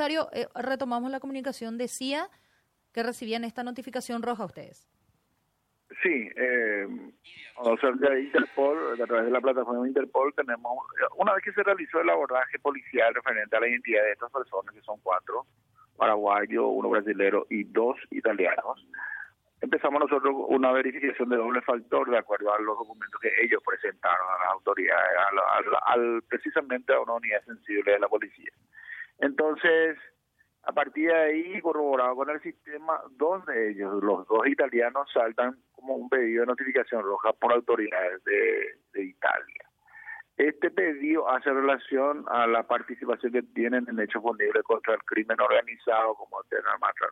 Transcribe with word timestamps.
Eh, 0.00 0.48
retomamos 0.54 1.10
la 1.10 1.20
comunicación. 1.20 1.76
Decía 1.76 2.28
que 2.92 3.02
recibían 3.02 3.44
esta 3.44 3.62
notificación 3.62 4.22
roja 4.22 4.46
ustedes. 4.46 4.88
Sí, 6.02 6.30
eh, 6.36 6.86
o 7.56 7.76
sea, 7.76 7.90
de 7.92 8.22
Interpol, 8.22 9.00
a 9.02 9.06
través 9.06 9.26
de 9.26 9.30
la 9.32 9.40
plataforma 9.40 9.86
Interpol, 9.86 10.32
tenemos, 10.34 10.78
una 11.16 11.34
vez 11.34 11.42
que 11.42 11.52
se 11.52 11.62
realizó 11.62 12.00
el 12.00 12.08
abordaje 12.08 12.58
policial 12.60 13.12
referente 13.14 13.56
a 13.56 13.60
la 13.60 13.68
identidad 13.68 14.04
de 14.04 14.12
estas 14.12 14.30
personas, 14.30 14.74
que 14.74 14.80
son 14.82 14.98
cuatro, 15.02 15.46
paraguayos, 15.96 16.64
uno 16.68 16.88
brasilero 16.88 17.46
y 17.50 17.64
dos 17.64 17.98
italianos, 18.10 18.86
empezamos 19.60 20.00
nosotros 20.00 20.34
una 20.48 20.72
verificación 20.72 21.28
de 21.28 21.36
doble 21.36 21.60
factor 21.62 22.08
de 22.08 22.18
acuerdo 22.18 22.54
a 22.54 22.60
los 22.60 22.78
documentos 22.78 23.20
que 23.20 23.32
ellos 23.42 23.62
presentaron 23.66 24.26
a 24.28 24.44
las 24.44 24.52
autoridades, 24.52 25.18
al, 25.86 26.22
precisamente 26.28 26.94
a 26.94 27.00
una 27.00 27.14
unidad 27.14 27.44
sensible 27.44 27.92
de 27.92 27.98
la 27.98 28.08
policía. 28.08 28.52
Entonces, 29.20 29.98
a 30.62 30.72
partir 30.72 31.08
de 31.08 31.16
ahí, 31.16 31.60
corroborado 31.60 32.16
con 32.16 32.30
el 32.30 32.40
sistema, 32.42 33.00
dos 33.12 33.44
de 33.46 33.70
ellos, 33.70 34.02
los 34.02 34.26
dos 34.26 34.46
italianos, 34.46 35.08
saltan 35.12 35.56
como 35.72 35.94
un 35.94 36.08
pedido 36.08 36.42
de 36.42 36.46
notificación 36.46 37.02
roja 37.02 37.32
por 37.32 37.52
autoridades 37.52 38.22
de, 38.24 39.02
Italia. 39.02 39.64
Este 40.36 40.70
pedido 40.70 41.28
hace 41.30 41.50
relación 41.50 42.24
a 42.28 42.46
la 42.46 42.62
participación 42.64 43.32
que 43.32 43.42
tienen 43.42 43.86
en 43.88 43.98
hechos 43.98 44.22
punibles 44.22 44.62
contra 44.62 44.94
el 44.94 45.02
crimen 45.04 45.40
organizado, 45.40 46.14
como 46.14 46.42
el 46.50 46.58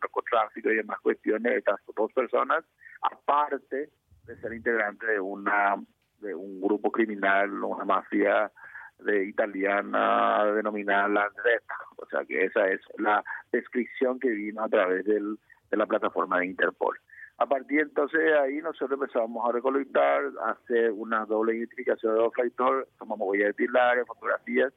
narcotráfico 0.00 0.70
y 0.70 0.76
demás 0.76 0.98
cuestiones 1.00 1.52
de 1.52 1.58
estas 1.58 1.80
dos 1.94 2.12
personas, 2.12 2.64
aparte 3.02 3.90
de 4.24 4.36
ser 4.40 4.52
integrantes 4.52 5.08
de 5.08 5.20
una 5.20 5.76
de 6.18 6.34
un 6.34 6.60
grupo 6.60 6.90
criminal, 6.90 7.62
una 7.62 7.84
mafia 7.84 8.50
de 8.98 9.26
italiana 9.26 10.44
denominada 10.46 11.08
la 11.08 11.24
Andretta. 11.24 11.74
O 12.06 12.08
sea 12.10 12.24
que 12.24 12.44
esa 12.44 12.68
es 12.68 12.80
la 12.98 13.24
descripción 13.52 14.18
que 14.20 14.30
vino 14.30 14.62
a 14.62 14.68
través 14.68 15.04
del, 15.04 15.38
de 15.70 15.76
la 15.76 15.86
plataforma 15.86 16.38
de 16.38 16.46
Interpol. 16.46 16.98
A 17.38 17.46
partir 17.46 17.80
entonces 17.80 18.18
de 18.18 18.38
ahí 18.38 18.56
nosotros 18.62 18.92
empezamos 18.92 19.46
a 19.46 19.52
recolectar, 19.52 20.22
a 20.42 20.52
hacer 20.52 20.90
una 20.92 21.26
doble 21.26 21.56
identificación 21.56 22.14
de 22.14 22.20
los 22.20 22.32
flighters, 22.32 22.88
tomamos 22.98 23.28
huellas 23.28 23.48
dactilares, 23.48 24.06
fotografías, 24.06 24.72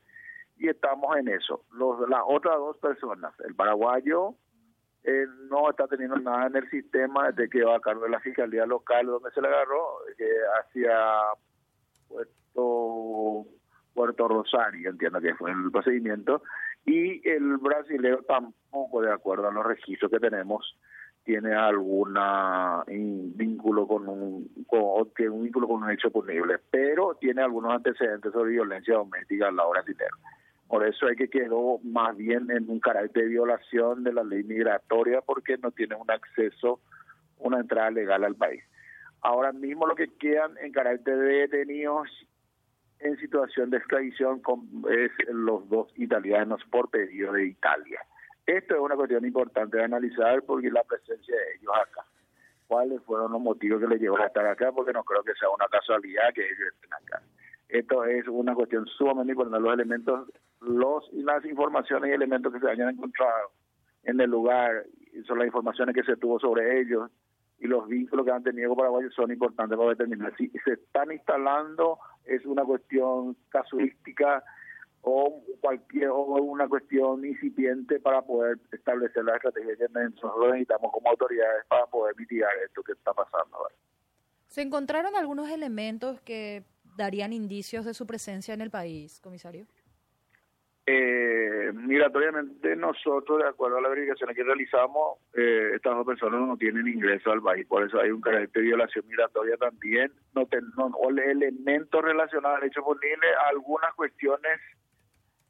y 0.58 0.68
estamos 0.68 1.16
en 1.16 1.30
eso. 1.30 1.64
Los, 1.72 2.08
las 2.10 2.22
otras 2.28 2.58
dos 2.58 2.78
personas, 2.78 3.34
el 3.48 3.56
paraguayo 3.56 4.36
eh, 5.04 5.26
no 5.50 5.70
está 5.70 5.88
teniendo 5.88 6.18
nada 6.18 6.48
en 6.48 6.58
el 6.58 6.70
sistema 6.70 7.32
desde 7.32 7.50
que 7.50 7.64
va 7.64 7.78
a 7.78 7.80
cargo 7.80 8.04
de 8.04 8.10
la 8.10 8.20
fiscalía 8.20 8.66
local 8.66 9.06
donde 9.06 9.32
se 9.32 9.42
le 9.42 9.48
agarró, 9.48 10.00
que 10.18 10.30
hacia 10.60 10.94
Puerto, 12.10 13.46
Puerto 13.94 14.28
Rosario, 14.28 14.90
entiendo 14.90 15.22
que 15.22 15.34
fue 15.36 15.52
el 15.52 15.72
procedimiento, 15.72 16.44
y 16.86 17.28
el 17.28 17.58
brasileño 17.58 18.20
tampoco 18.28 19.02
de 19.02 19.12
acuerdo 19.12 19.48
a 19.48 19.52
los 19.52 19.66
registros 19.66 20.12
que 20.12 20.20
tenemos 20.20 20.76
tiene 21.24 21.54
alguna 21.54 22.84
vínculo 22.88 23.88
con 23.88 24.08
un 24.08 24.50
con, 24.66 25.12
tiene 25.16 25.32
un 25.32 25.44
vínculo 25.44 25.68
con 25.68 25.84
un 25.84 25.92
hecho 25.92 26.10
punible, 26.10 26.58
pero 26.72 27.16
tiene 27.20 27.44
algunos 27.44 27.74
antecedentes 27.74 28.32
sobre 28.32 28.52
violencia 28.52 28.96
doméstica 28.96 29.48
al 29.48 29.56
lado 29.56 29.70
brasileño. 29.70 30.10
Por 30.68 30.88
eso 30.88 31.08
es 31.08 31.18
que 31.18 31.30
quedó 31.30 31.80
más 31.84 32.16
bien 32.16 32.50
en 32.52 32.70
un 32.70 32.80
carácter 32.80 33.24
de 33.24 33.30
violación 33.30 34.04
de 34.04 34.14
la 34.14 34.24
ley 34.24 34.44
migratoria 34.44 35.22
porque 35.22 35.58
no 35.58 35.72
tiene 35.72 35.96
un 35.96 36.10
acceso, 36.10 36.80
una 37.40 37.60
entrada 37.60 37.92
legal 37.92 38.24
al 38.24 38.36
país. 38.36 38.64
Ahora 39.22 39.52
mismo 39.52 39.86
lo 39.86 39.96
que 39.96 40.08
quedan 40.20 40.58
en 40.62 40.72
carácter 40.72 41.18
de 41.18 41.48
detenidos 41.48 42.08
en 43.00 43.18
situación 43.18 43.70
de 43.70 43.78
extradición 43.78 44.42
es 44.90 45.12
los 45.30 45.68
dos 45.70 45.92
italianos 45.96 46.62
por 46.70 46.90
pedido 46.90 47.34
de 47.34 47.48
Italia. 47.48 48.00
Esto 48.46 48.76
es 48.76 48.82
una 48.82 48.96
cuestión 48.96 49.26
importante 49.26 49.78
de 49.78 49.84
analizar 49.84 50.42
porque 50.44 50.72
la 50.72 50.84
presencia 50.84 51.36
de 51.36 51.56
ellos 51.56 51.74
acá. 51.76 52.06
¿Cuáles 52.68 53.02
fueron 53.04 53.32
los 53.32 53.42
motivos 53.42 53.80
que 53.80 53.88
les 53.88 54.02
llevó 54.02 54.18
a 54.20 54.28
estar 54.28 54.46
acá? 54.46 54.72
Porque 54.72 54.94
no 54.94 55.04
creo 55.04 55.24
que 55.24 55.34
sea 55.40 55.50
una 55.50 55.68
casualidad 55.68 56.34
que 56.34 56.46
ellos 56.46 56.74
estén 56.74 56.94
acá. 56.94 57.22
Esto 57.68 58.04
es 58.06 58.28
una 58.28 58.54
cuestión 58.56 58.86
sumamente 58.88 59.32
importante. 59.32 59.64
Los 59.64 59.74
elementos, 59.74 60.30
los 60.62 61.10
y 61.14 61.22
las 61.22 61.44
informaciones 61.46 62.10
y 62.10 62.14
elementos 62.14 62.52
que 62.54 62.60
se 62.60 62.70
hayan 62.70 62.90
encontrado 62.90 63.52
en 64.04 64.20
el 64.20 64.30
lugar, 64.30 64.86
son 65.26 65.40
las 65.40 65.48
informaciones 65.48 65.96
que 65.96 66.04
se 66.04 66.18
tuvo 66.18 66.40
sobre 66.40 66.82
ellos 66.82 67.10
y 67.60 67.68
los 67.68 67.88
vínculos 67.88 68.26
que 68.26 68.32
han 68.32 68.44
tenido 68.44 68.70
con 68.70 68.78
Paraguay 68.78 69.06
son 69.16 69.32
importantes 69.32 69.78
para 69.78 69.90
determinar 69.90 70.34
si 70.38 70.50
se 70.64 70.74
están 70.74 71.12
instalando, 71.12 72.00
es 72.30 72.46
una 72.46 72.64
cuestión 72.64 73.36
casuística 73.50 74.44
o 75.02 75.44
cualquier 75.62 76.10
o 76.10 76.24
una 76.24 76.68
cuestión 76.68 77.26
incipiente 77.26 78.00
para 78.00 78.22
poder 78.22 78.58
establecer 78.72 79.24
la 79.24 79.36
estrategia 79.36 79.76
que 79.78 79.88
nosotros 79.94 80.52
necesitamos 80.52 80.92
como 80.92 81.10
autoridades 81.10 81.66
para 81.68 81.86
poder 81.88 82.16
mitigar 82.18 82.52
esto 82.66 82.84
que 82.84 82.92
está 82.94 83.14
pasando 83.14 83.58
ahora. 83.58 83.76
¿Se 84.48 84.62
encontraron 84.62 85.16
algunos 85.16 85.50
elementos 85.50 86.20
que 86.22 86.64
darían 86.98 87.34
indicios 87.34 87.86
de 87.86 87.94
su 87.94 88.06
presencia 88.06 88.54
en 88.54 88.62
el 88.62 88.72
país, 88.72 89.22
comisario? 89.22 89.66
Eh, 90.86 91.29
migratoriamente 91.90 92.76
nosotros, 92.76 93.40
de 93.40 93.48
acuerdo 93.50 93.78
a 93.78 93.82
la 93.82 93.90
verificación 93.90 94.34
que 94.36 94.44
realizamos, 94.44 95.18
eh, 95.34 95.72
estas 95.74 95.96
dos 95.96 96.06
personas 96.06 96.40
no 96.40 96.56
tienen 96.56 96.88
ingreso 96.88 97.32
al 97.32 97.42
país, 97.42 97.66
por 97.66 97.84
eso 97.84 98.00
hay 98.00 98.12
un 98.12 98.22
carácter 98.22 98.62
de 98.62 98.68
violación 98.68 99.08
migratoria 99.08 99.58
también, 99.58 100.12
no, 100.36 100.46
ten, 100.46 100.62
no 100.78 100.86
o 100.86 101.10
elementos 101.10 102.02
relacionados 102.04 102.60
al 102.60 102.68
hecho 102.68 102.84
punible, 102.84 103.28
algunas 103.52 103.92
cuestiones 103.96 104.60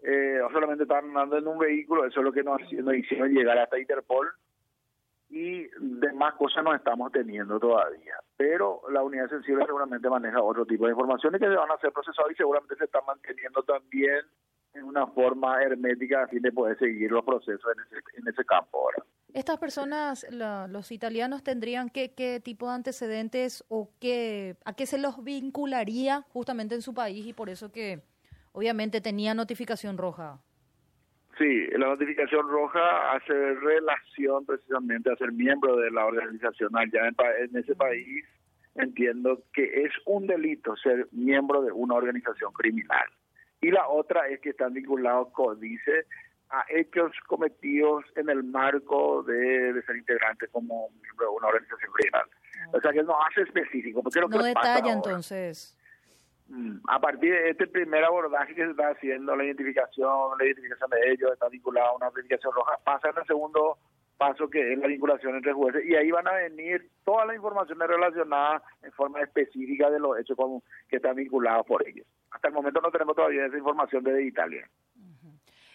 eh, 0.02 0.40
solamente 0.54 0.84
estaban 0.84 1.08
andando 1.08 1.38
en 1.40 1.48
un 1.48 1.58
vehículo, 1.58 2.06
eso 2.06 2.22
es 2.22 2.24
lo 2.24 2.32
que 2.32 2.44
nos, 2.44 2.62
nos 2.72 2.96
hicieron 2.96 3.34
llegar 3.34 3.58
hasta 3.58 3.78
Interpol 3.78 4.30
y 5.30 5.68
demás 5.78 6.36
cosas 6.36 6.64
no 6.64 6.74
estamos 6.74 7.12
teniendo 7.12 7.60
todavía. 7.60 8.16
Pero 8.38 8.82
la 8.92 9.04
unidad 9.04 9.30
sensible 9.30 9.66
seguramente 9.66 10.10
maneja 10.10 10.42
otro 10.42 10.66
tipo 10.66 10.86
de 10.86 10.92
informaciones 10.92 11.42
que 11.42 11.48
se 11.48 11.56
van 11.56 11.70
a 11.70 11.78
ser 11.78 11.92
procesadas 11.92 12.32
y 12.32 12.36
seguramente 12.36 12.78
se 12.78 12.86
están 12.86 13.06
manteniendo 13.06 13.62
también 13.64 14.22
en 14.74 14.84
una 14.84 15.08
forma 15.08 15.62
hermética 15.62 16.24
a 16.24 16.28
fin 16.28 16.42
de 16.42 16.52
poder 16.52 16.78
seguir 16.78 17.12
los 17.12 17.26
procesos 17.26 17.66
en 17.76 17.84
ese, 17.86 18.04
en 18.18 18.28
ese 18.28 18.46
campo 18.46 18.80
ahora. 18.80 19.04
Estas 19.34 19.60
personas, 19.60 20.26
los 20.32 20.92
italianos, 20.92 21.44
tendrían 21.44 21.90
qué, 21.90 22.14
qué 22.14 22.40
tipo 22.40 22.68
de 22.68 22.74
antecedentes 22.74 23.64
o 23.70 23.92
qué, 24.00 24.56
a 24.66 24.74
qué 24.74 24.86
se 24.86 24.98
los 24.98 25.24
vincularía 25.24 26.24
justamente 26.30 26.76
en 26.76 26.82
su 26.82 26.94
país 26.94 27.28
y 27.28 27.34
por 27.34 27.50
eso 27.50 27.72
que 27.72 28.02
obviamente 28.54 29.02
tenía 29.02 29.34
notificación 29.36 29.98
roja. 29.98 30.40
Sí, 31.38 31.68
la 31.68 31.88
notificación 31.88 32.50
roja 32.50 33.14
hace 33.14 33.34
relación 33.34 34.46
precisamente 34.46 35.10
a 35.10 35.16
ser 35.16 35.32
miembro 35.32 35.78
de 35.78 35.90
la 35.90 36.06
organización 36.06 36.76
allá 36.76 37.08
en, 37.08 37.56
ese 37.56 37.76
país. 37.76 38.26
Entiendo 38.76 39.42
que 39.54 39.84
es 39.84 39.92
un 40.06 40.28
delito 40.28 40.76
ser 40.76 41.08
miembro 41.12 41.62
de 41.62 41.72
una 41.72 41.96
organización 41.96 42.52
criminal. 42.52 43.08
Y 43.62 43.72
la 43.72 43.88
otra 43.88 44.28
es 44.28 44.40
que 44.40 44.50
están 44.50 44.74
vinculados, 44.74 45.30
dice, 45.60 46.06
a 46.50 46.66
hechos 46.70 47.12
cometidos 47.28 48.06
en 48.16 48.30
el 48.30 48.44
marco 48.44 49.24
de, 49.24 49.82
ser 49.86 49.98
integrante 49.98 50.48
como 50.48 50.90
miembro 51.02 51.28
de 51.28 51.38
una 51.38 51.48
organización 51.48 51.92
criminal. 51.94 52.26
O 52.74 52.82
sea 52.82 52.92
que 52.92 53.04
no 53.04 53.16
hace 53.24 53.42
específico. 53.42 54.02
Porque 54.02 54.20
no 54.22 54.44
detalla 54.44 54.92
entonces. 54.92 55.76
Mm, 56.48 56.80
a 56.88 57.00
partir 57.00 57.32
de 57.32 57.52
este 57.52 57.68
primer 57.68 58.04
abordaje 58.04 58.56
que 58.56 58.66
se 58.66 58.72
está 58.72 58.90
haciendo, 58.90 59.36
la 59.36 59.46
identificación, 59.46 60.38
la 60.38 60.46
identificación 60.46 60.90
de 60.90 61.12
ellos, 61.12 61.32
está 61.32 61.48
vinculada 61.48 61.90
a 61.90 61.96
una 61.96 62.08
identificación 62.08 62.54
roja, 62.54 62.80
pasa 62.84 63.10
en 63.10 63.18
el 63.18 63.26
segundo 63.28 63.78
paso 64.18 64.50
que 64.50 64.74
es 64.74 64.78
la 64.78 64.88
vinculación 64.88 65.36
entre 65.36 65.54
jueces 65.54 65.86
y 65.86 65.96
ahí 65.96 66.12
van 66.12 66.28
a 66.28 66.34
venir 66.34 66.92
todas 67.06 67.26
las 67.26 67.38
informaciones 67.38 67.88
relacionadas 67.88 68.62
en 68.82 68.92
forma 68.92 69.22
específica 69.22 69.90
de 69.90 70.00
los 70.00 70.20
hechos 70.20 70.38
que 70.90 70.98
están 70.98 71.16
vinculados 71.16 71.66
por 71.66 71.88
ellos. 71.88 72.06
Hasta 72.32 72.48
el 72.48 72.54
momento 72.54 72.82
no 72.82 72.92
tenemos 72.92 73.16
todavía 73.16 73.46
esa 73.46 73.58
información 73.58 74.04
de 74.04 74.24
Italia. 74.24 74.70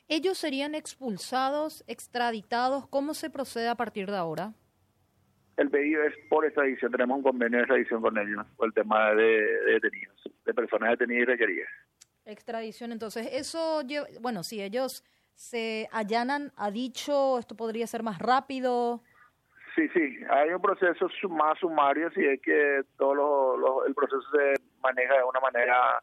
¿Ellos 0.09 0.37
serían 0.37 0.75
expulsados, 0.75 1.83
extraditados? 1.87 2.87
¿Cómo 2.89 3.15
se 3.15 3.31
procede 3.31 3.69
a 3.69 3.75
partir 3.75 4.11
de 4.11 4.17
ahora? 4.17 4.53
El 5.57 5.71
pedido 5.71 6.03
es 6.03 6.15
por 6.29 6.45
extradición, 6.45 6.93
tenemos 6.93 7.17
un 7.17 7.23
convenio 7.23 7.59
de 7.59 7.63
extradición 7.63 8.03
con 8.03 8.19
ellos 8.19 8.45
por 8.57 8.67
el 8.67 8.75
tema 8.75 9.15
de 9.15 9.41
detenidos 9.73 10.21
de 10.45 10.53
personas 10.53 10.91
detenidas 10.91 11.23
y 11.23 11.27
requeridas. 11.27 11.69
Extradición, 12.27 12.93
entonces, 12.93 13.29
eso, 13.33 13.83
bueno, 14.21 14.43
si 14.43 14.63
ellos 14.63 15.05
se 15.35 15.89
allanan, 15.93 16.53
ha 16.57 16.71
dicho, 16.71 17.39
esto 17.39 17.55
podría 17.55 17.87
ser 17.87 18.03
más 18.03 18.19
rápido. 18.19 19.03
Sí, 19.75 19.89
sí, 19.89 20.19
hay 20.31 20.51
un 20.51 20.61
proceso 20.61 21.09
más 21.29 21.59
sumario, 21.59 22.11
si 22.11 22.25
es 22.25 22.41
que 22.43 22.83
todo 22.97 23.85
el 23.87 23.95
proceso 23.95 24.23
se 24.33 24.55
maneja 24.83 25.17
de 25.17 25.25
una 25.25 25.41
manera 25.41 26.03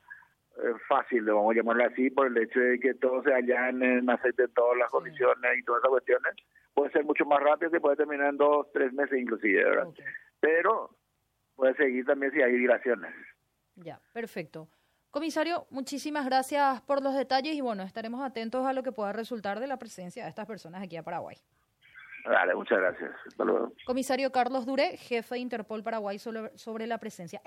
fácil, 0.88 1.24
vamos 1.24 1.52
a 1.52 1.56
llamarlo 1.56 1.86
así, 1.86 2.10
por 2.10 2.28
el 2.28 2.38
hecho 2.38 2.60
de 2.60 2.80
que 2.80 2.94
todos 2.96 3.24
se 3.24 3.34
allanen, 3.34 4.10
acepten 4.10 4.52
todas 4.54 4.78
las 4.78 4.90
condiciones 4.90 5.58
y 5.58 5.64
todas 5.64 5.82
esas 5.82 5.90
cuestiones. 5.90 6.36
Puede 6.74 6.92
ser 6.92 7.04
mucho 7.06 7.26
más 7.26 7.42
rápido, 7.42 7.72
que 7.72 7.80
puede 7.80 7.96
terminar 7.96 8.30
en 8.30 8.38
dos, 8.38 8.68
tres 8.74 8.94
meses 8.94 9.20
inclusive, 9.20 9.64
¿verdad? 9.64 9.88
Pero 10.40 10.96
puede 11.56 11.76
seguir 11.76 12.06
también 12.06 12.32
si 12.32 12.42
hay 12.42 12.54
dilaciones. 12.54 13.14
Ya, 13.76 14.00
perfecto. 14.14 14.68
Comisario, 15.10 15.68
muchísimas 15.70 16.26
gracias 16.26 16.82
por 16.82 17.04
los 17.04 17.14
detalles 17.16 17.54
y 17.56 17.62
bueno, 17.62 17.84
estaremos 17.84 18.22
atentos 18.22 18.66
a 18.66 18.72
lo 18.72 18.82
que 18.82 18.94
pueda 18.94 19.12
resultar 19.12 19.60
de 19.60 19.68
la 19.68 19.78
presencia 19.78 20.24
de 20.24 20.30
estas 20.30 20.48
personas 20.48 20.82
aquí 20.82 20.96
a 20.96 21.04
Paraguay. 21.04 21.36
Dale, 22.24 22.56
muchas 22.56 22.78
gracias. 22.78 23.12
Hasta 23.28 23.44
luego. 23.44 23.74
Comisario 23.86 24.32
Carlos 24.32 24.66
Dure, 24.66 24.96
jefe 24.98 25.36
de 25.36 25.42
Interpol 25.42 25.84
Paraguay 25.84 26.20
sobre, 26.20 26.56
sobre 26.58 26.88
la 26.88 26.98
presencia. 26.98 27.42